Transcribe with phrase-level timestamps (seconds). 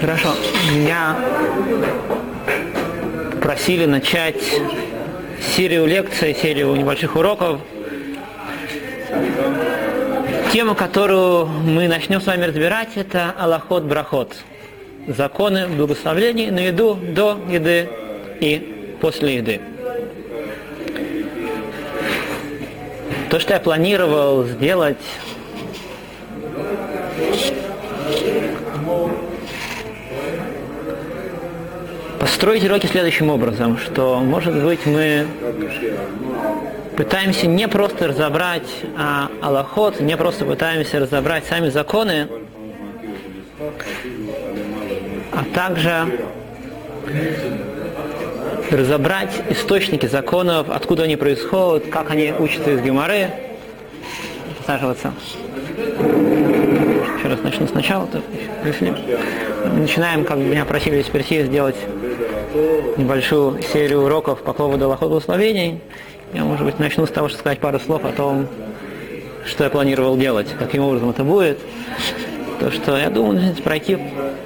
[0.00, 0.34] Хорошо.
[0.72, 1.16] Меня
[3.42, 4.42] просили начать
[5.56, 7.60] серию лекций, серию небольших уроков.
[10.52, 14.36] Тема, которую мы начнем с вами разбирать, это Аллахот Брахот.
[15.06, 17.88] Законы благословений на еду до еды
[18.40, 19.60] и после еды.
[23.30, 24.96] То, что я планировал сделать
[32.40, 35.26] построить уроки следующим образом, что, может быть, мы
[36.96, 38.66] пытаемся не просто разобрать
[38.96, 42.28] а, Аллахот, не просто пытаемся разобрать сами законы,
[45.32, 46.18] а также
[48.70, 53.28] разобрать источники законов, откуда они происходят, как они учатся из Геморы.
[54.56, 55.12] Посаживаться.
[57.18, 58.08] Еще раз начну сначала.
[59.76, 61.06] Начинаем, как меня просили из
[61.46, 61.76] сделать
[62.96, 65.80] небольшую серию уроков по поводу Аллахот благословений.
[66.32, 68.46] Я, может быть, начну с того, что сказать пару слов о том,
[69.46, 71.58] что я планировал делать, каким образом это будет.
[72.60, 73.96] То, что я думаю, нужно пройти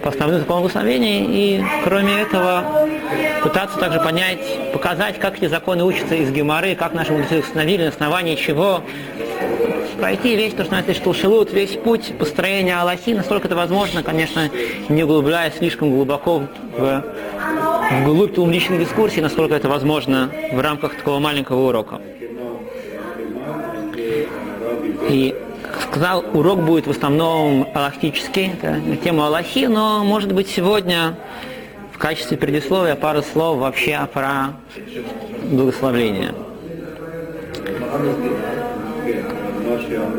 [0.02, 2.88] по основным законам благословений и, кроме этого,
[3.42, 4.38] пытаться также понять,
[4.72, 8.82] показать, как эти законы учатся из Геморы, как наши мудрецы установили, на основании чего,
[9.98, 14.48] пройти весь, то, что называется, Штулшилут, весь путь построения Аллахи, насколько это возможно, конечно,
[14.88, 16.44] не углубляясь слишком глубоко
[16.76, 17.04] в
[17.90, 22.00] вглубь личной дискуссии, насколько это возможно в рамках такого маленького урока.
[25.08, 25.34] И
[25.82, 31.16] сказал, урок будет в основном аллахтический, это на тему Аллахи, но, может быть, сегодня
[31.92, 34.54] в качестве предисловия пару слов вообще про
[35.44, 36.34] благословление.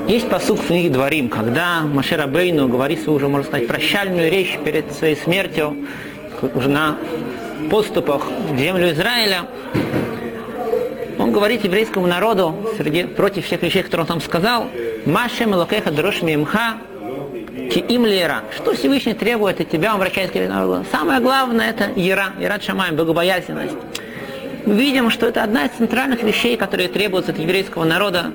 [0.08, 4.58] Есть посук в книге Дворим, когда Машер Бейну говорит свою уже, можно сказать, прощальную речь
[4.64, 5.76] перед своей смертью,
[6.54, 6.70] уже
[7.66, 9.42] на поступах в землю Израиля,
[11.18, 14.68] он говорит еврейскому народу, среди, против всех вещей, которые он там сказал,
[15.06, 16.78] «Машем локеха дрошми имха,
[17.72, 18.44] ки им лера».
[18.56, 20.86] Что Всевышний требует от тебя, он обращается к народу?
[20.92, 23.76] Самое главное– это ера, ера шамай, богобоязненность.
[24.66, 28.32] Мы видим, что это одна из центральных вещей, которые требуются от еврейского народа,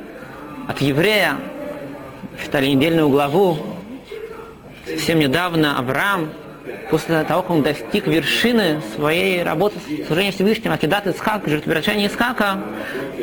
[0.68, 1.36] от еврея.
[2.42, 3.58] Читали недельную главу.
[4.86, 6.30] Совсем недавно Авраам
[6.90, 12.58] после того, как он достиг вершины своей работы служения Всевышнего, Акидат Исхак, жертвоприношения Исхака,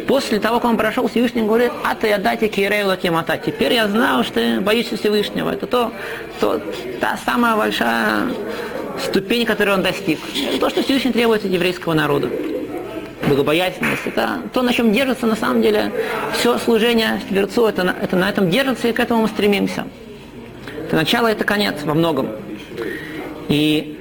[0.07, 3.37] после того, как он прошел Всевышний, говорит, а ты отдайте Кирейлу Кемата.
[3.37, 5.51] Теперь я знал, что ты боишься Всевышнего.
[5.51, 5.91] Это то,
[6.39, 6.61] то,
[6.99, 8.29] та самая большая
[9.03, 10.19] ступень, которую он достиг.
[10.49, 12.29] Это то, что Всевышний требует от еврейского народа.
[13.27, 14.05] Богобоязненность.
[14.05, 15.91] Это то, на чем держится на самом деле
[16.33, 17.67] все служение Творцу.
[17.67, 19.85] Это, это на этом держится, и к этому мы стремимся.
[20.85, 22.29] Это начало, это конец во многом.
[23.49, 23.97] И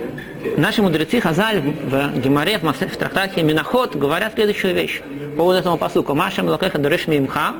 [0.56, 5.00] наши мудрецы Хазаль в Гемаре, в трактате Миноход говорят следующую вещь
[5.32, 6.14] по поводу этого посука.
[6.14, 7.54] Машем лакеха дуреш мимха.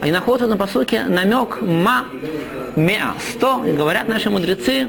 [0.00, 2.06] Они находят на посуке намек ма
[2.76, 3.64] меа, сто.
[3.64, 4.88] И говорят наши мудрецы,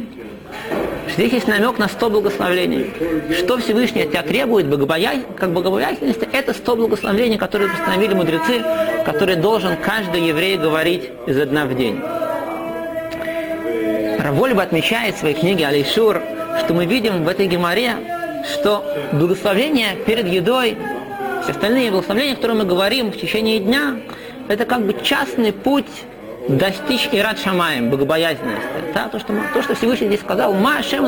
[1.08, 2.92] что здесь есть намек на сто благословений.
[3.38, 5.22] Что Всевышний от тебя требует, богобоя...
[5.36, 8.64] как богобоязненности, это сто благословений, которые постановили мудрецы,
[9.06, 12.00] которые должен каждый еврей говорить изо дня в день.
[14.34, 16.20] Равольба отмечает в своей книге Алишур,
[16.58, 17.94] что мы видим в этой геморе,
[18.52, 20.76] что благословение перед едой,
[21.44, 24.00] все остальные благословения, которые мы говорим в течение дня,
[24.48, 25.86] это как бы частный путь
[26.48, 28.66] достичь Ират Шамаем, богобоязненности.
[28.96, 31.06] Да, то, что, то, что Всевышний здесь сказал, Ма Шем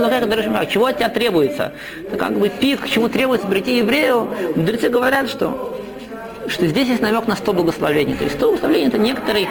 [0.69, 1.73] чего от тебя требуется?
[2.07, 4.29] Это как бы пик, к чему требуется прийти еврею.
[4.55, 5.81] Мудрецы говорят, что
[6.47, 8.13] что здесь есть намек на сто благословений.
[8.13, 9.47] То есть сто благословений это некоторый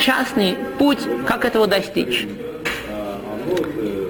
[0.00, 2.26] частный путь, как этого достичь.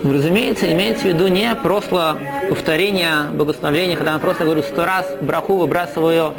[0.02, 2.18] Ну, разумеется, имеется в виду не просто
[2.48, 6.34] повторение благословения, когда я просто говорю сто раз браху, выбрасываю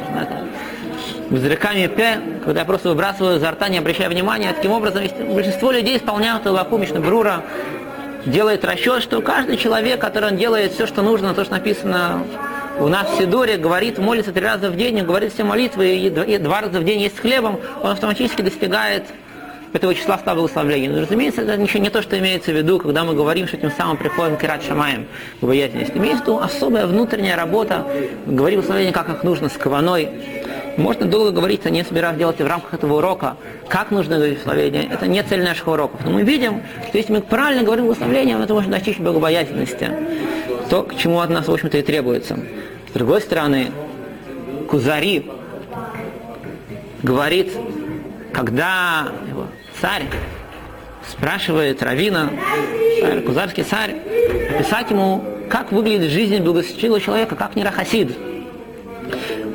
[1.28, 4.52] взрыками п, когда я просто выбрасываю изо рта, не обращая внимания.
[4.52, 5.02] Таким образом,
[5.32, 7.44] большинство людей исполняют Аллаху Мишнабрура,
[8.26, 12.24] делает расчет, что каждый человек, который он делает все, что нужно, то, что написано
[12.78, 16.62] у нас в Сидоре, говорит, молится три раза в день, говорит все молитвы, и два
[16.62, 19.04] раза в день есть с хлебом, он автоматически достигает
[19.72, 20.88] этого числа ста благословений.
[20.88, 23.70] Но, разумеется, это ничего не то, что имеется в виду, когда мы говорим, что тем
[23.70, 25.06] самым приходим к Ират Шамаем,
[25.40, 25.96] к обаятельности.
[25.96, 27.86] Имеется в виду особая внутренняя работа,
[28.26, 30.08] говорить благословение, как их нужно, с каваной.
[30.76, 33.36] Можно долго говорить, а не собираюсь делать в рамках этого урока,
[33.68, 34.88] как нужно говорить благословение.
[34.90, 36.00] Это не цель наших уроков.
[36.04, 39.90] Но мы видим, что если мы правильно говорим благословение, это можем достичь богобоязненности.
[40.70, 42.38] То, к чему от нас, в общем-то, и требуется.
[42.88, 43.72] С другой стороны,
[44.68, 45.28] Кузари
[47.02, 47.52] говорит,
[48.32, 49.08] когда
[49.80, 50.04] царь
[51.08, 52.30] спрашивает Равина,
[53.26, 53.96] Кузарский царь,
[54.54, 58.16] описать ему, как выглядит жизнь благочестивого человека, как не рахасид.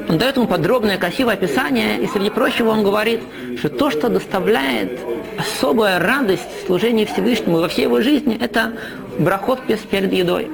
[0.09, 3.21] Он дает ему подробное, красивое описание, и среди прочего он говорит,
[3.57, 4.99] что то, что доставляет
[5.37, 8.73] особая радость в служении Всевышнему во всей его жизни, это
[9.17, 10.49] брахот перед едой.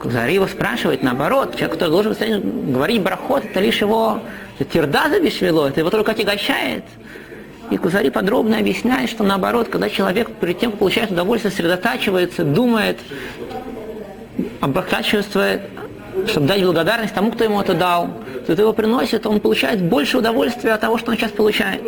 [0.00, 4.20] Кузари его спрашивает, наоборот, человек, который должен говорить брахот, это лишь его
[4.72, 6.84] тирдаза бешвело, это его только отягощает.
[7.70, 12.98] И Кузари подробно объясняет, что наоборот, когда человек перед тем, как получает удовольствие, сосредотачивается, думает,
[14.60, 15.62] оборачивается,
[16.26, 18.08] чтобы дать благодарность тому, кто ему это дал,
[18.46, 21.82] то это его приносит, он получает больше удовольствия от того, что он сейчас получает.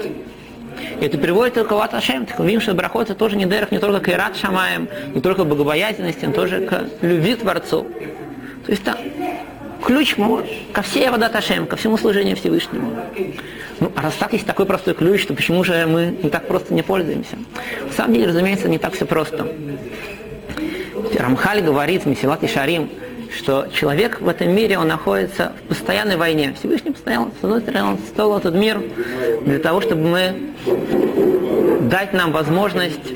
[1.01, 2.27] И это приводит к Ашем.
[2.27, 5.47] Так что брахот это тоже не дерах, не только к Ират Шамаем, не только к
[5.47, 7.87] богобоязненности, но тоже к любви к Творцу.
[8.65, 8.97] То есть это
[9.85, 10.17] ключ
[10.73, 12.97] ко всей Авадат ко всему служению Всевышнему.
[13.81, 16.73] Ну, а раз так есть такой простой ключ, то почему же мы не так просто
[16.75, 17.37] не пользуемся?
[17.87, 19.47] На самом деле, разумеется, не так все просто.
[21.19, 22.91] Рамхаль говорит в Месилат и Шарим,
[23.37, 26.55] что человек в этом мире, он находится в постоянной войне.
[26.59, 28.81] Всевышний постоянно, с одной стороны, он создал этот мир
[29.43, 30.35] для того, чтобы мы
[31.91, 33.13] дать нам возможность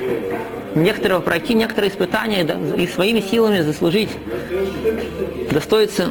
[0.75, 4.09] некоторого пройти некоторые испытания и своими силами заслужить,
[5.51, 6.09] достоиться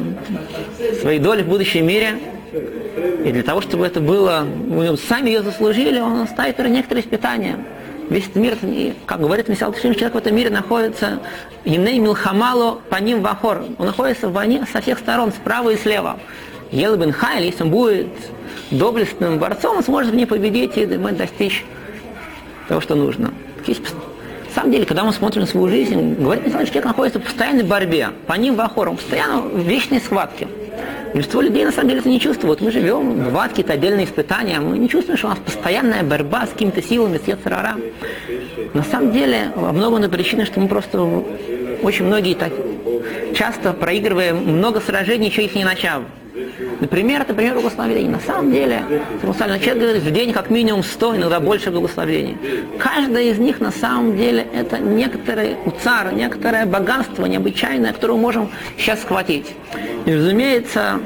[1.01, 2.19] своей доли в будущем мире.
[3.23, 7.57] И для того, чтобы это было, мы сами ее заслужили, он ставит некоторые испытания
[8.09, 8.57] весь мир,
[9.05, 11.19] как говорит Мисал Тишим, человек в этом мире находится
[11.63, 13.63] Иней Милхамало по ним вахор.
[13.77, 16.19] Он находится в войне со всех сторон, справа и слева.
[16.71, 18.07] Ел бен Хайль, если он будет
[18.71, 21.65] доблестным борцом, он сможет в ней победить и достичь
[22.67, 23.33] того, что нужно.
[23.65, 23.81] Есть,
[24.49, 27.63] на самом деле, когда мы смотрим на свою жизнь, говорит что человек находится в постоянной
[27.63, 30.47] борьбе, по ним вахор, он постоянно в вечной схватке.
[31.13, 32.61] Большинство людей на самом деле это не чувствуют.
[32.61, 36.49] Мы живем, бывают какие-то отдельные испытания, мы не чувствуем, что у нас постоянная борьба с
[36.49, 37.75] какими-то силами, с Ецарара.
[38.73, 40.99] На самом деле, во многом на причине, что мы просто
[41.83, 42.51] очень многие так
[43.35, 46.03] часто проигрываем много сражений, еще их не начав.
[46.79, 48.09] Например, это пример благословения.
[48.09, 48.83] На самом деле,
[49.21, 52.37] человек говорит, в день как минимум 100, иногда больше благословений.
[52.77, 58.49] Каждое из них на самом деле это некоторый уцар, некоторое богатство необычайное, которое мы можем
[58.77, 59.47] сейчас схватить.
[60.05, 60.99] И, разумеется,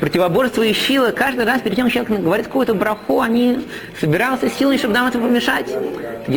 [0.00, 3.66] противоборство и силы, каждый раз перед тем, человек говорит какую-то браху, они
[4.00, 5.66] собираются силой, чтобы нам это помешать.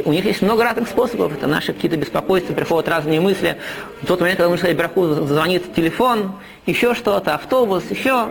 [0.05, 1.33] У них есть много разных способов.
[1.33, 3.57] Это наши какие-то беспокойства, приходят разные мысли.
[4.01, 6.33] В тот момент, когда мы сказать браху, звонит телефон,
[6.65, 8.27] еще что-то, автобус, еще.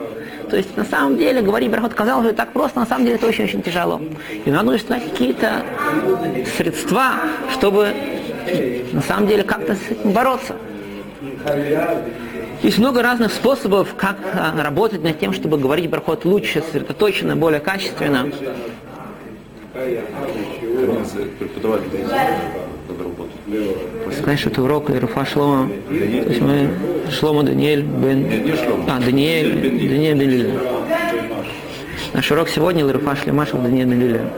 [0.48, 3.26] То есть, на самом деле, говорить брахот казалось бы так просто, на самом деле это
[3.26, 4.00] очень-очень тяжело.
[4.44, 5.62] И надо искать какие-то
[6.56, 7.14] средства,
[7.52, 7.92] чтобы
[8.92, 10.56] на самом деле как-то с этим бороться.
[12.62, 17.60] Есть много разных способов, как а, работать над тем, чтобы говорить брахот лучше, сосредоточенно, более
[17.60, 18.30] качественно.
[24.12, 25.70] Что это урок Ируфа Шлома.
[25.88, 26.68] То есть мы
[27.10, 28.26] Шлома Даниэль Бен...
[28.88, 30.60] А, Даниэль, Даниэль Бен Лиля.
[32.12, 34.30] Наш урок сегодня Ируфа Шлемашев Даниэль Бен Лиля.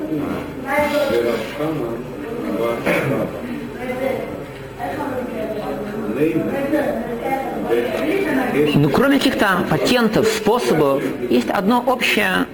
[8.55, 12.47] Ну, кроме каких-то патентов, способов, есть одно общее,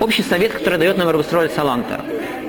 [0.00, 2.00] общий совет, который дает нам Рабустроль Саланта,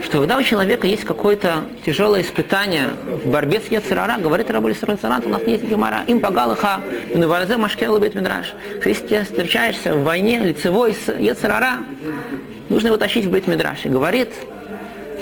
[0.04, 2.90] что когда у человека есть какое-то тяжелое испытание
[3.24, 6.81] в борьбе с Яцерара, говорит Рабустроль Саланта, у нас есть гемора, им погалаха,
[7.14, 8.54] на варзе машкел бет мидраш.
[8.83, 11.78] Если ты встречаешься в войне лицевой с Яцерара,
[12.69, 13.86] нужно его тащить в бет мидраш.
[13.86, 14.30] И говорит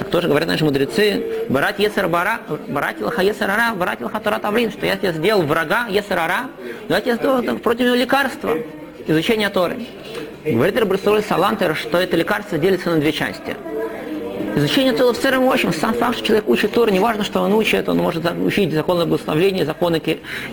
[0.10, 4.86] тоже говорят наши мудрецы, барат есер бара, барат лаха есерара, барат лаха тора таврин, что
[4.86, 6.50] я тебе сделал врага есерара,
[6.88, 8.58] давайте я сделаю против него лекарство,
[9.08, 9.86] изучение Торы.
[10.46, 13.56] Говорит Рабрасуль Салантер, что это лекарство делится на две части.
[14.56, 15.72] Изучение Торы в целом очень.
[15.72, 19.66] Сам факт, что человек учит Торы, неважно, что он учит, он может учить законы благословления,
[19.66, 20.02] законы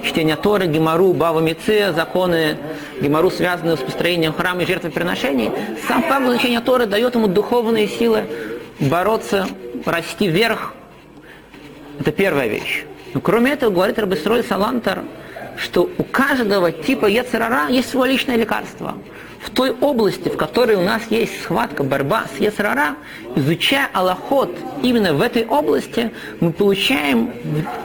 [0.04, 2.58] чтения Торы, гемору, бава мице, законы
[3.00, 5.50] гемору, связанные с построением храма и жертвоприношений.
[5.88, 8.24] Сам факт изучения Торы дает ему духовные силы,
[8.80, 9.46] бороться,
[9.84, 10.74] расти вверх.
[12.00, 12.84] Это первая вещь.
[13.14, 15.02] Но кроме этого, говорит Рабисрой Салантер,
[15.56, 18.94] что у каждого типа Ецерара есть свое личное лекарство.
[19.42, 22.96] В той области, в которой у нас есть схватка, борьба с Ецерара,
[23.36, 27.32] изучая Аллахот именно в этой области, мы получаем,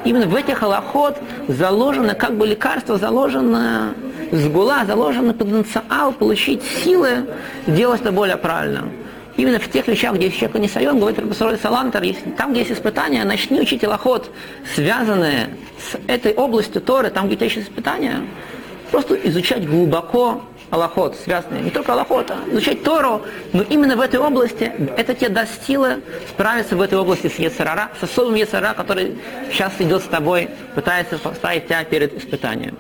[0.04, 3.94] именно в этих Аллахот заложено как бы лекарство, заложено
[4.32, 7.28] сгула, заложено потенциал получить силы
[7.68, 8.90] делать это более правильно
[9.38, 12.04] именно в тех вещах, где человек не сайон, говорит Рабасурой Салантер,
[12.38, 14.30] там, где есть испытания, начни учить лоход,
[14.76, 15.50] связанные
[15.80, 18.22] с этой областью Торы, там, где есть испытания,
[18.92, 23.22] просто изучать глубоко, Аллахот, связанные, не только Аллахот, а изучать Тору,
[23.52, 27.92] но именно в этой области, это тебе даст силы справиться в этой области с Ецарара,
[28.00, 29.20] с особым Ецарара, который
[29.52, 32.76] сейчас идет с тобой, пытается поставить тебя перед испытанием.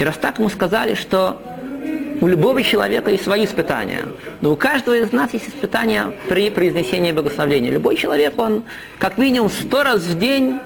[0.00, 1.40] И раз так мы сказали, что
[2.20, 4.04] у любого человека есть свои испытания.
[4.40, 7.70] Но у каждого из нас есть испытания при произнесении благословения.
[7.70, 8.64] Любой человек, он
[8.98, 10.58] как минимум сто раз в день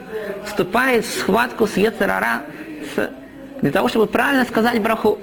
[0.44, 2.42] вступает в схватку с Ецерара
[3.61, 5.18] для того, чтобы правильно сказать браху.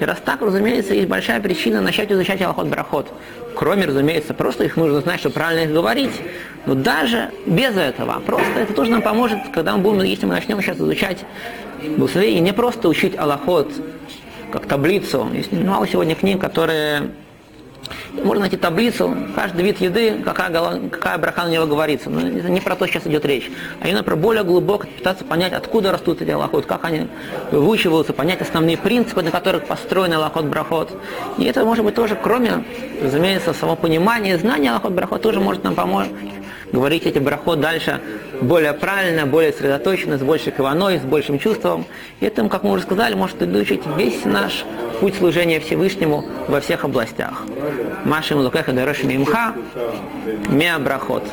[0.00, 3.12] И раз так, разумеется, есть большая причина начать изучать Аллахот Брахот.
[3.54, 6.12] Кроме, разумеется, просто их нужно знать, чтобы правильно их говорить.
[6.66, 10.60] Но даже без этого, просто это тоже нам поможет, когда мы будем, если мы начнем
[10.60, 11.18] сейчас изучать
[11.96, 13.70] благословение, не просто учить Аллахот
[14.52, 15.28] как таблицу.
[15.32, 17.10] Есть мало сегодня книг, которые
[18.12, 20.50] можно найти таблицу, каждый вид еды, какая,
[20.90, 22.10] какая браха на него говорится.
[22.10, 23.50] Но это не про то сейчас идет речь.
[23.80, 27.08] А именно про более глубоко пытаться понять, откуда растут эти аллахот, как они
[27.50, 30.90] выучиваются, понять основные принципы, на которых построен аллахот брахот.
[31.38, 32.64] И это может быть тоже, кроме,
[33.02, 36.08] разумеется, самого понимания, знания аллахот брахот, тоже может нам помочь
[36.72, 38.00] говорить эти брахот дальше
[38.40, 41.84] более правильно, более сосредоточенно, с большей каваной, с большим чувством.
[42.20, 44.64] И этому, как мы уже сказали, может изучить весь наш
[45.00, 47.44] путь служения Всевышнему во всех областях.
[48.04, 49.54] Машим Лукеха Дарош Мимха,
[50.48, 51.24] Меа Брахот.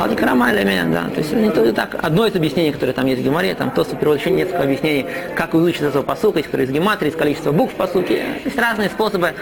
[0.00, 1.04] Аль-Крама элемент, да.
[1.14, 3.84] То есть не то, так, одно из объяснений, которое там есть в Геморе, там то,
[3.84, 7.76] перевод еще несколько объяснений, как выучить этого посука, есть, из гематрии, из количества букв в
[7.76, 8.24] посуке.
[8.44, 9.34] Есть разные способы,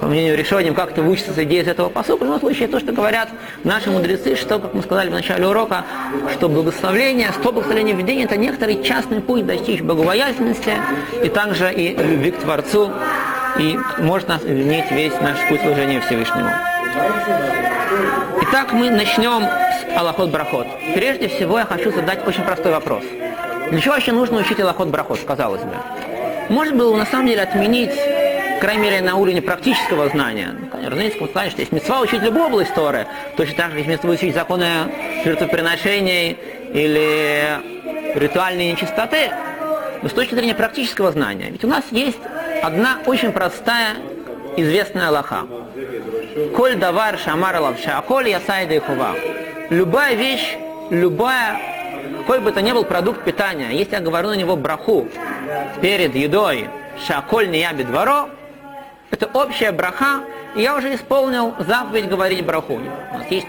[0.00, 2.22] по мнению решением, как это выучится с идеей из этого посука.
[2.22, 3.28] В любом случае, то, что говорят
[3.64, 5.84] наши мудрецы, что, как мы сказали в начале урока,
[6.32, 10.72] что благословление, сто благословений в день– это некоторый частный путь достичь богобоязненности
[11.22, 12.90] и также и любви к Творцу,
[13.58, 16.50] и может нас весь наш путь служения Всевышнему.
[18.42, 20.68] Итак, мы начнем с Аллахот Брахот.
[20.94, 23.02] Прежде всего, я хочу задать очень простой вопрос.
[23.70, 25.74] Для чего вообще нужно учить Аллахот Брахот, казалось бы?
[26.50, 27.90] Можно было на самом деле отменить,
[28.60, 30.54] крайней мере, на уровне практического знания.
[30.72, 33.88] Ну, разумеется, мы сказали, что есть мецва учить любую область Торы, точно так же есть
[33.88, 34.66] мецва учить законы
[35.24, 36.38] жертвоприношений
[36.72, 37.58] или
[38.14, 39.32] ритуальные нечистоты.
[40.02, 42.20] Но с точки зрения практического знания, ведь у нас есть
[42.62, 43.96] одна очень простая
[44.56, 45.46] известная Аллаха.
[46.56, 49.14] Коль давар шамар лавша, коль ясайда и хува.
[49.70, 50.56] Любая вещь,
[50.90, 51.60] любая,
[52.18, 55.08] какой бы то ни был продукт питания, если я говорю на него браху
[55.80, 56.68] перед едой,
[57.06, 58.28] шаколь не я бедворо,
[59.10, 60.20] это общая браха,
[60.54, 62.74] и я уже исполнил заповедь говорить браху.
[62.74, 63.46] У нас есть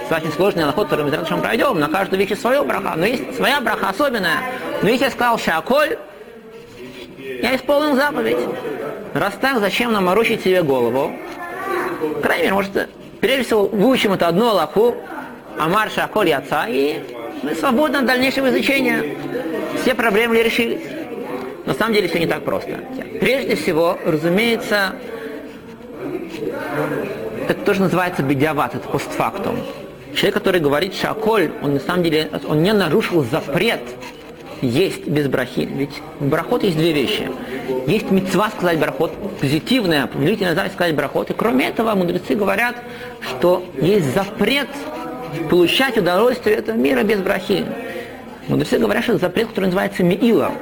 [0.00, 3.60] достаточно сложный аллахот, который мы с пройдем, на каждую вещь свою браха, но есть своя
[3.60, 4.38] браха особенная.
[4.82, 5.98] Но если я сказал шаколь,
[7.42, 8.38] я исполнил заповедь.
[9.14, 11.12] Раз так, зачем нам морочить себе голову?
[12.22, 12.88] Крайне мере, может,
[13.20, 14.96] прежде всего, выучим это одну Аллаху,
[15.58, 17.00] Амар Шаколь Отца, и
[17.42, 19.16] мы свободны от дальнейшего изучения.
[19.80, 20.82] Все проблемы решились.
[21.66, 22.80] На самом деле все не так просто.
[23.20, 24.94] Прежде всего, разумеется,
[27.48, 29.56] это тоже называется бедиават, это постфактум.
[30.14, 33.80] Человек, который говорит шаколь, он на самом деле, он не нарушил запрет
[34.62, 35.68] есть без брахи.
[35.70, 37.30] Ведь брахот есть две вещи.
[37.86, 41.30] Есть мецва сказать брахот, позитивная, повелительная заповедь сказать брахот.
[41.30, 42.76] И кроме этого мудрецы говорят,
[43.20, 44.68] что есть запрет
[45.50, 47.66] получать удовольствие этого мира без брахи.
[48.48, 50.52] Мудрецы говорят, что это запрет, который называется миила.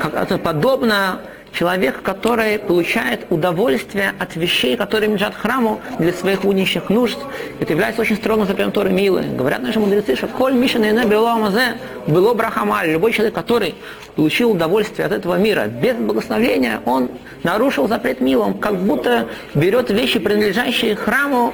[0.00, 1.20] Как это подобно
[1.58, 7.18] человек, который получает удовольствие от вещей, которые лежат храму для своих будничных нужд.
[7.58, 9.22] Это является очень строгим запретом Торы Милы.
[9.36, 12.90] Говорят наши мудрецы, что коль мишен и было амазе, было брахамаль.
[12.92, 13.74] Любой человек, который
[14.14, 17.10] получил удовольствие от этого мира без благословения, он
[17.42, 18.44] нарушил запрет Милы.
[18.44, 21.52] Он как будто берет вещи, принадлежащие храму,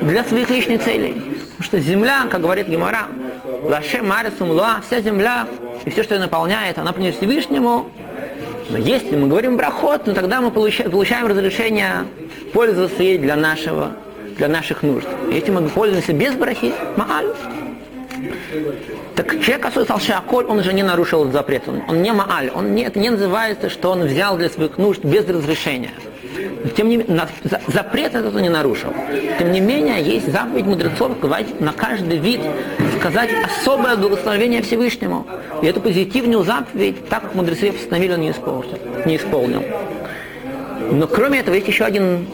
[0.00, 1.14] для своих личных целей.
[1.56, 3.06] Потому что земля, как говорит Гемора,
[3.62, 5.46] Лаше Марисум Луа, вся земля
[5.84, 7.90] и все, что ее наполняет, она принадлежит Всевышнему,
[8.68, 12.04] но если мы говорим брахот, то тогда мы получаем, разрешение
[12.52, 13.92] пользоваться ей для нашего,
[14.36, 15.06] для наших нужд.
[15.30, 17.26] Если мы пользуемся без брахи, мааль.
[19.14, 20.00] Так человек, который стал
[20.48, 21.68] он уже не нарушил этот запрет.
[21.68, 22.50] Он, он не мааль.
[22.54, 25.92] Он не, это не называется, что он взял для своих нужд без разрешения.
[26.76, 27.28] Тем не менее,
[27.68, 28.92] запрет этот он не нарушил.
[29.38, 32.40] Тем не менее, есть заповедь мудрецов говорить на каждый вид,
[32.98, 35.26] сказать особое благословение Всевышнему.
[35.62, 38.78] И эту позитивную заповедь, так как мудрецы постановили, он не исполнил.
[39.04, 39.62] Не исполнил.
[40.90, 42.26] Но кроме этого, есть еще один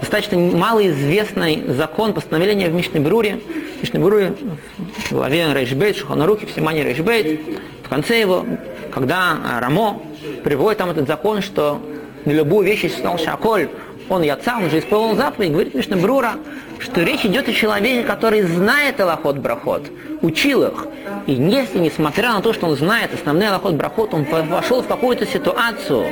[0.00, 3.38] достаточно малоизвестный закон постановления в Мишнебруре.
[3.78, 4.34] В Мишне Бруре
[4.78, 7.40] в главе ריש בית, Шулхан Арухе, в Симане ריש בית,
[7.84, 8.44] в конце его,
[8.92, 10.02] когда Рамо
[10.42, 11.80] приводит там этот закон, что
[12.24, 13.68] на любую вещь, сказал שהכל,
[14.08, 16.34] он יצא, он же исполнил заповедь, говорит Мишна Брура,
[16.78, 19.82] что речь идет о человеке, который знает הלכות ברכות,
[20.20, 20.86] учил их.
[21.26, 25.26] И если, несмотря на то, что он знает основной הלכות ברכות, он вошел в какую-то
[25.26, 26.06] ситуацию,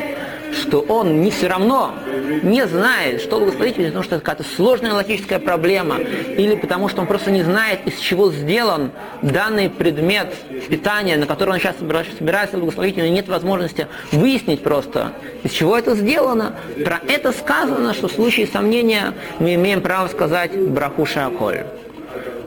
[0.52, 1.94] что он не все равно
[2.42, 7.06] не знает, что благословить, потому что это какая-то сложная логическая проблема, или потому что он
[7.06, 8.92] просто не знает, из чего сделан
[9.22, 10.34] данный предмет
[10.68, 15.76] питания, на который он сейчас собирается благословить, у него нет возможности выяснить просто, из чего
[15.76, 16.56] это сделано.
[16.84, 21.64] Про это сказано, что в случае сомнения мы имеем право сказать брахуша аколь.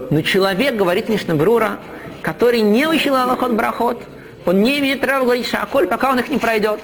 [0.10, 1.79] Но человек, говорит Мишнабрура,
[2.22, 4.01] который не учил Аллахот брахот,
[4.45, 6.79] он не имеет права говорить шаколь, пока он их не пройдет.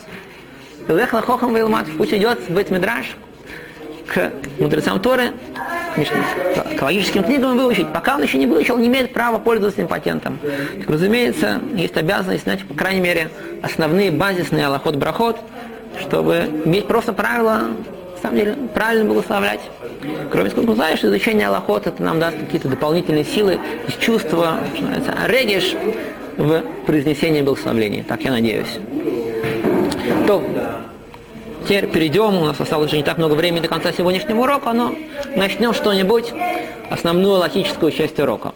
[0.89, 3.15] Лех лахохам вейлмат, пусть идет в Бет-Мидраш
[4.07, 5.33] к мудрецам Торы,
[6.75, 7.91] к, логическим книгам выучить.
[7.93, 10.39] Пока он еще не выучил, не имеет права пользоваться этим патентом.
[10.79, 13.29] Так, разумеется, есть обязанность знать, по крайней мере,
[13.61, 15.37] основные базисные аллахот брахот,
[15.99, 17.69] чтобы иметь просто правила,
[18.15, 19.61] на самом деле, правильно благословлять.
[20.31, 23.59] Кроме того, знаешь, изучение Аллахот это нам даст какие-то дополнительные силы,
[23.99, 24.59] чувства,
[25.27, 25.75] региш
[26.37, 28.03] в произнесении благословения.
[28.03, 28.79] Так я надеюсь.
[30.27, 30.43] То,
[31.69, 34.95] теперь перейдем, у нас осталось уже не так много времени до конца сегодняшнего урока, но
[35.35, 36.33] начнем что-нибудь,
[36.89, 38.53] основную логическую часть урока.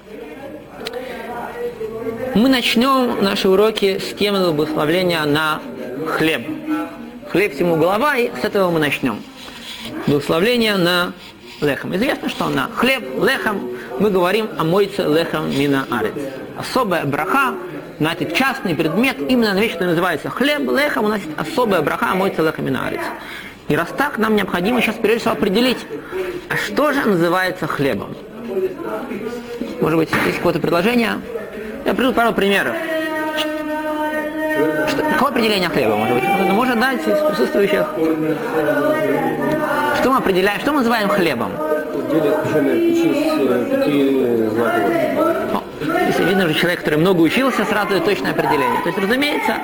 [2.33, 5.61] Мы начнем наши уроки с темы благословления на
[6.07, 6.41] хлеб.
[7.29, 9.21] Хлеб всему голова, и с этого мы начнем.
[10.07, 11.13] Благословление на
[11.61, 11.95] лехом.
[11.95, 16.13] Известно, что на хлеб, лехом, мы говорим о мойце лехом мина арец.
[16.57, 17.53] Особая браха
[17.99, 22.11] на этот частный предмет, именно вещь, которая называется хлеб, лехом, у нас есть особая браха
[22.11, 23.01] о мойце лехом мина арец.
[23.67, 25.79] И раз так, нам необходимо сейчас прежде всего определить,
[26.49, 28.15] а что же называется хлебом.
[29.81, 31.21] Может быть, есть какое-то предложение?
[31.85, 32.75] Я приведу пару примеров.
[34.89, 36.23] Что, какое определение хлеба, может быть?
[36.51, 37.87] Может дать из присутствующих?
[39.99, 41.51] Что мы определяем, что мы называем хлебом?
[46.07, 48.81] Если видно, что человек, который много учился, сразу дает точное определение.
[48.81, 49.57] То есть, разумеется,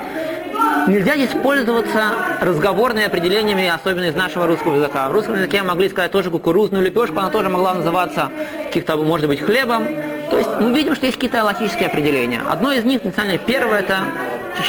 [0.86, 5.08] нельзя здесь пользоваться разговорными определениями, особенно из нашего русского языка.
[5.08, 8.30] В русском языке могли сказать тоже кукурузную лепешку, она тоже могла называться
[8.66, 9.86] каких-то, может быть, хлебом.
[10.30, 12.40] То есть мы видим, что есть какие-то логические определения.
[12.48, 14.04] Одно из них, национально первое, это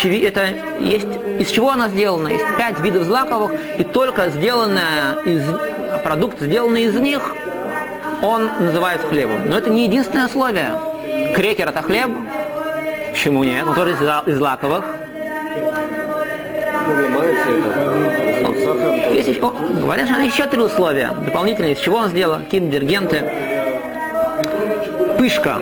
[0.03, 0.47] это
[0.79, 1.07] есть,
[1.39, 2.29] из чего она сделана?
[2.29, 5.43] Есть пять видов злаковых, и только сделанная из,
[6.03, 7.21] продукт, сделанный из них,
[8.21, 9.49] он называется хлебом.
[9.49, 10.71] Но это не единственное условие.
[11.35, 12.09] Крекер это хлеб.
[13.11, 13.65] Почему нет?
[13.67, 14.85] Он тоже из, злаковых.
[19.13, 21.73] Есть еще, говорят, что еще три условия дополнительные.
[21.73, 22.43] Из чего он сделан?
[22.45, 23.23] Какие ингредиенты?
[25.17, 25.59] Пышка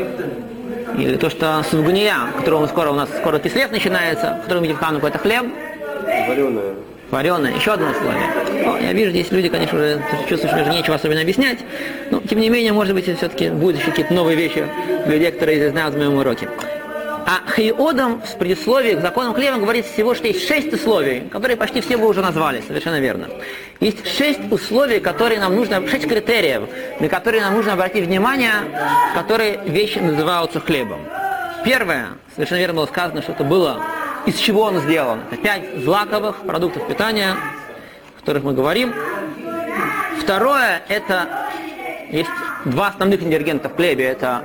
[0.98, 4.80] или то, что сугуния, которого скоро у нас скоро кислев начинается, который мы едим в
[4.80, 5.46] Хануку, это хлеб.
[6.28, 6.74] Вареное.
[7.12, 7.54] Вареное.
[7.54, 8.39] Еще одно условие.
[8.64, 11.60] Ну, я вижу, здесь люди, конечно, уже чувствуют, что уже нечего особенно объяснять,
[12.12, 14.66] но тем не менее, может быть, все-таки будут еще какие-то новые вещи
[15.06, 16.50] для людей, которые знают в моем уроке.
[17.26, 21.80] А Хейодом в предисловии к законам хлеба говорит всего, что есть шесть условий, которые почти
[21.80, 23.30] все вы уже назвали, совершенно верно.
[23.80, 26.64] Есть шесть условий, которые нам нужно, шесть критериев,
[27.00, 28.54] на которые нам нужно обратить внимание,
[29.14, 31.02] которые вещи называются хлебом.
[31.64, 33.80] Первое, совершенно верно было сказано, что это было,
[34.26, 35.20] из чего он сделан.
[35.32, 37.36] Это пять злаковых продуктов питания,
[38.20, 38.94] о которых мы говорим.
[40.22, 41.48] Второе, это
[42.12, 42.30] есть
[42.66, 44.44] два основных ингредиента в хлебе, это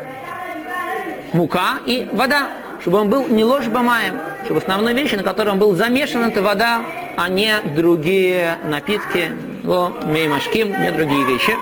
[1.32, 2.48] мука и вода
[2.84, 6.42] чтобы он был не ложь бамаем, чтобы основной вещи, на которой он был замешан, это
[6.42, 6.82] вода,
[7.16, 9.30] а не другие напитки,
[9.64, 11.56] ло, меймашким, не другие вещи.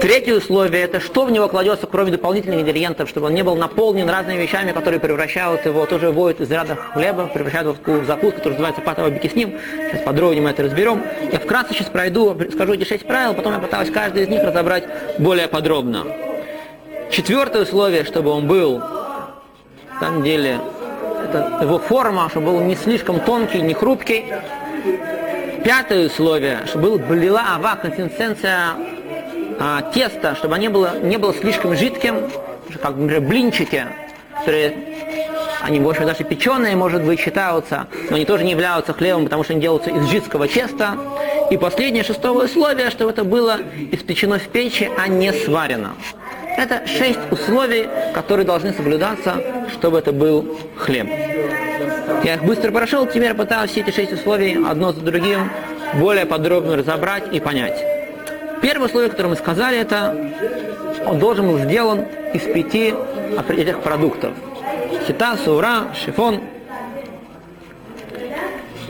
[0.00, 4.08] Третье условие– это что в него кладется, кроме дополнительных ингредиентов, чтобы он не был наполнен
[4.08, 8.52] разными вещами, которые превращают его, тоже вводят из ряда хлеба, превращают его в закуску, который
[8.52, 9.58] называется патова бикисним.
[9.90, 11.02] Сейчас подробнее мы это разберем.
[11.32, 14.84] Я вкратце сейчас пройду, скажу эти шесть правил, потом я пытаюсь каждый из них разобрать
[15.18, 16.06] более подробно.
[17.10, 18.82] Четвертое условие, чтобы он был
[19.96, 20.60] на самом деле,
[21.24, 24.26] это его форма, чтобы был не слишком тонкий, не хрупкий.
[25.64, 28.74] Пятое условие, чтобы был блила ава, консистенция
[29.58, 32.30] а, теста, чтобы они было, не было слишком жидким,
[32.82, 33.86] как, например, блинчики,
[34.38, 34.74] которые
[35.62, 39.52] они, больше даже печеные, может быть, считаются, но они тоже не являются хлебом, потому что
[39.52, 40.96] они делаются из жидкого теста.
[41.50, 43.58] И последнее, шестое условие, чтобы это было
[43.90, 45.94] испечено в печи, а не сварено.
[46.56, 49.42] Это шесть условий, которые должны соблюдаться,
[49.72, 51.06] чтобы это был хлеб.
[52.24, 55.50] Я их быстро прошел, теперь пытаюсь все эти шесть условий одно за другим
[55.94, 57.95] более подробно разобрать и понять.
[58.62, 60.14] Первое условие, которое мы сказали, это
[61.06, 62.94] он должен был сделан из пяти
[63.48, 64.32] этих продуктов.
[65.06, 66.40] Хита, сура, шифон,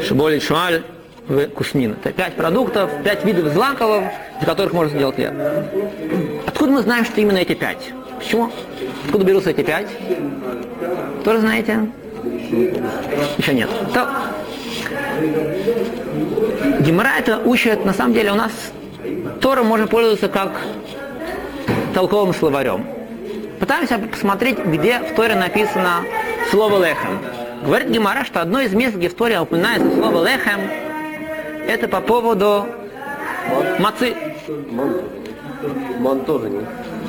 [0.03, 0.83] шиболит, шуаль
[1.29, 1.97] в кусмин.
[2.03, 4.05] Это пять продуктов, пять видов злаковых,
[4.41, 5.33] из которых можно сделать хлеб.
[6.47, 7.93] Откуда мы знаем, что именно эти пять?
[8.19, 8.51] Почему?
[9.05, 9.89] Откуда берутся эти пять?
[11.25, 11.91] Тоже знаете?
[13.39, 13.69] Еще нет.
[13.93, 14.09] То...
[16.81, 18.53] Гемора это учит, на самом деле у нас
[19.41, 20.61] Тора можно пользоваться как
[21.95, 22.87] толковым словарем.
[23.61, 26.03] Пытаемся посмотреть, где в Торе написано
[26.51, 27.19] слово лехем.
[27.65, 30.61] Говорит Гемора, что одно из мест, где в Торе упоминается слово лехем,
[31.67, 32.67] это по поводу
[33.79, 34.15] мацы.
[35.99, 36.65] Ман тоже нет.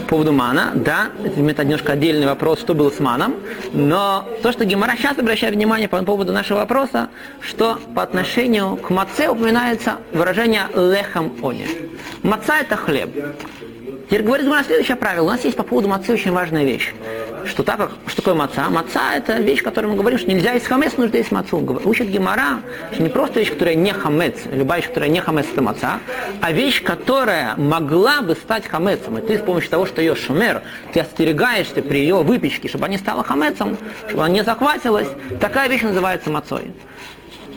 [0.07, 3.35] По поводу мана, да, это немножко отдельный вопрос, что было с маном,
[3.73, 7.09] но то, что Гемора сейчас обращает внимание по поводу нашего вопроса,
[7.41, 11.67] что по отношению к маце упоминается выражение лехам они.
[12.23, 13.09] Маца это хлеб.
[14.07, 15.25] Теперь говорит Гимара следующее правило.
[15.25, 16.93] У нас есть по поводу мацы очень важная вещь.
[17.43, 18.69] Что, так что такое маца?
[18.69, 21.57] Маца– это вещь, которую мы говорим, что нельзя есть хамец, нужно есть мацу.
[21.83, 22.61] Учит Гимара,
[22.93, 25.99] что не просто вещь, которая не хамец, любая вещь, которая не хамец– это маца,
[26.39, 29.17] а вещь, которая могла бы стать хамецом.
[29.17, 30.61] И ты с помощью того, что ее шумер,
[30.93, 35.09] ты остерегаешься при ее выпечке, чтобы она не стала хамецом, чтобы она не захватилась.
[35.41, 36.71] Такая вещь называется мацой.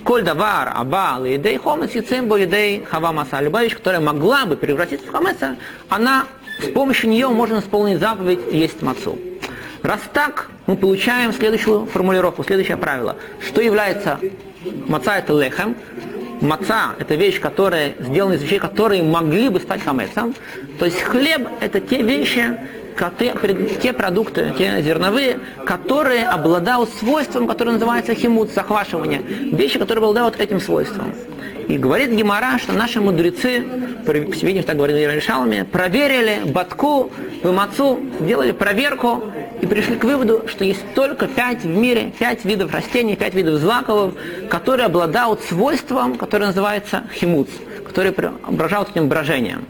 [0.02, 3.40] Коль давар, аба, лидей хомец, яцембо, лидей хава маса.
[3.40, 5.56] Любая вещь, которая могла бы превратиться в хамеца,
[5.88, 6.26] она
[6.62, 9.18] с помощью нее можно исполнить заповедь есть мацу.
[9.82, 13.16] Раз так, мы получаем следующую формулировку, следующее правило.
[13.46, 14.18] Что является
[14.88, 15.74] маца это лехем,
[16.40, 20.34] маца– это вещь, которая сделана из вещей, которые могли бы стать хамецом.
[20.78, 22.58] То есть хлеб– это те вещи,
[23.82, 29.20] те продукты, те зерновые, которые обладают свойством, которое называется химут, захвашивание.
[29.20, 31.14] Вещи, которые обладают этим свойством.
[31.68, 33.64] И говорит Гемора, что наши мудрецы,
[34.42, 37.12] видим, так говорили Решалами, проверили Батку,
[37.44, 39.22] Вымацу, сделали проверку
[39.60, 43.60] и пришли к выводу, что есть только пять в мире, пять видов растений, пять видов
[43.60, 44.14] злаковых,
[44.48, 47.48] которые обладают свойством, которое называется химуц,
[47.86, 49.64] которые ображают этим брожением.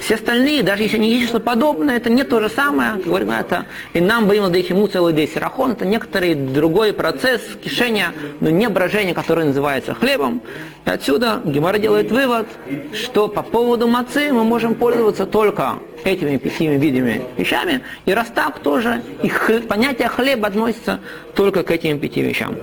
[0.00, 3.66] Все остальные, даже если они есть что подобное, это не то же самое, говорим, это
[3.92, 9.14] и нам боим дейхиму целый дей сирахон, это некоторый другой процесс кишения, но не брожение,
[9.14, 10.40] которое называется хлебом.
[10.86, 12.46] И отсюда Гемора делает вывод,
[12.94, 18.60] что по поводу мацы мы можем пользоваться только этими пяти видами вещами, и раз так
[18.60, 19.28] тоже, и
[19.60, 21.00] понятие хлеба относится
[21.34, 22.56] только к этим пяти вещам.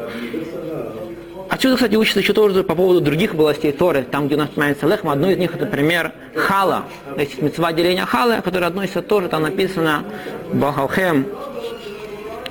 [1.50, 4.86] Отсюда, кстати, учится еще тоже по поводу других областей Торы, там, где у нас упоминается
[4.88, 5.14] лехма.
[5.14, 6.84] Одно из них, это пример хала.
[7.16, 10.04] То есть мецва деления хала, которое относится тоже, там написано
[10.54, 11.26] Бахалхем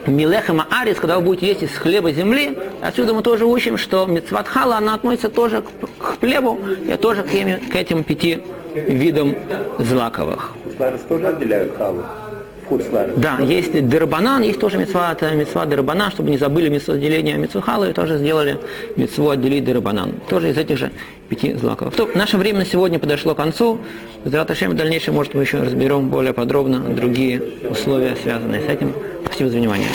[0.06, 4.46] Милехема Арис, когда вы будете есть из хлеба земли, отсюда мы тоже учим, что мецват
[4.46, 5.62] хала, она относится тоже
[5.98, 8.40] к хлебу и тоже к, к этим пяти
[8.74, 9.34] видам
[9.78, 10.52] злаковых.
[11.08, 12.04] тоже отделяют халу?
[13.16, 17.92] Да, есть дербанан, есть тоже мецва, это мецва дербанан, чтобы не забыли мецву отделения мецвухалы,
[17.92, 18.58] тоже сделали
[18.96, 20.14] мецву отделить дербанан.
[20.28, 20.90] Тоже из этих же
[21.28, 21.94] пяти злаков.
[21.94, 23.78] То, наше время на сегодня подошло к концу.
[24.24, 28.92] С в дальнейшем, может, мы еще разберем более подробно другие условия, связанные с этим.
[29.24, 29.88] Спасибо за внимание.